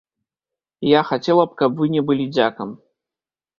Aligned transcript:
Я 0.91 1.01
хацела 1.09 1.45
б, 1.51 1.59
каб 1.61 1.71
вы 1.83 1.91
не 1.99 2.05
былі 2.09 2.25
дзякам. 2.35 2.69